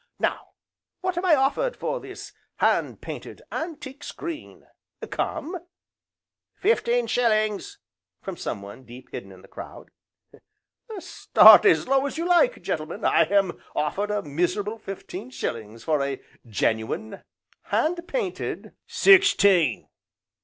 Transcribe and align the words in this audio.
Now 0.17 0.53
what 1.01 1.15
am 1.15 1.25
I 1.25 1.35
offered 1.35 1.77
for 1.77 1.99
this 1.99 2.33
hand 2.55 3.01
painted, 3.01 3.43
antique 3.51 4.03
screen, 4.03 4.65
come?" 5.11 5.59
"Fifteen 6.55 7.05
shillings!" 7.05 7.77
from 8.19 8.35
someone 8.35 8.83
deep 8.83 9.11
hidden 9.11 9.31
in 9.31 9.43
the 9.43 9.47
crowd. 9.47 9.91
"Start 10.97 11.65
as 11.65 11.87
low 11.87 12.03
as 12.07 12.17
you 12.17 12.27
like, 12.27 12.63
gentlemen! 12.63 13.05
I 13.05 13.25
am 13.25 13.61
offered 13.75 14.09
a 14.09 14.23
miserable 14.23 14.79
fifteen 14.79 15.29
shillings 15.29 15.83
for 15.83 16.01
a 16.01 16.19
genuine, 16.47 17.21
hand 17.65 17.99
painted" 18.07 18.73
"Sixteen!" 18.87 19.87